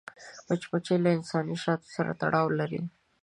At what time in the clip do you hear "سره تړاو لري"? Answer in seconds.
1.95-2.81